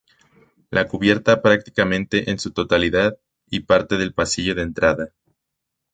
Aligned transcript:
La 0.71 0.87
cubierta 0.87 1.43
prácticamente 1.43 2.31
en 2.31 2.39
su 2.39 2.49
totalidad, 2.53 3.19
y 3.51 3.59
parte 3.59 3.99
del 3.99 4.15
pasillo 4.15 4.55
de 4.55 4.63
entrada. 4.63 5.09